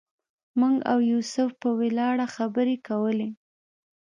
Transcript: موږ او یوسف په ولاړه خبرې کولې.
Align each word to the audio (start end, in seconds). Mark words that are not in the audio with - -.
موږ 0.59 0.75
او 0.91 0.99
یوسف 1.11 1.49
په 1.61 1.69
ولاړه 1.79 2.25
خبرې 2.35 2.75
کولې. 2.87 3.29